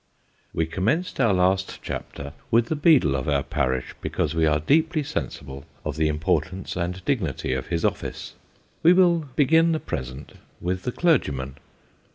[0.51, 5.03] WE commenced our last chapter with the beadle of our parish, becauso we are deeply
[5.03, 8.33] sensible of the importance and dignity of his office.
[8.81, 11.57] We will begin the present with the clergyman.